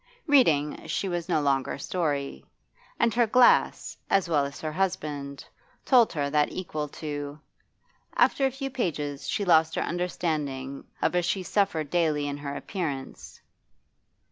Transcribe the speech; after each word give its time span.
Reading 0.25 0.87
she 0.87 1.07
was 1.07 1.29
no 1.29 1.41
longer 1.41 1.77
story. 1.77 2.43
And 2.99 3.13
her 3.13 3.27
glass 3.27 3.95
as 4.09 4.27
well 4.27 4.45
as 4.45 4.59
her 4.59 4.71
husband 4.71 5.45
told 5.85 6.11
her 6.13 6.27
that 6.31 6.51
equal 6.51 6.87
to; 7.05 7.39
after 8.15 8.47
a 8.47 8.51
few 8.51 8.71
pages 8.71 9.29
she 9.29 9.45
lost 9.45 9.75
her 9.75 9.83
understanding 9.83 10.85
of 11.03 11.13
a 11.13 11.21
she 11.21 11.43
suffered 11.43 11.91
daily 11.91 12.27
in 12.27 12.37
her 12.37 12.55
appearance. 12.55 13.41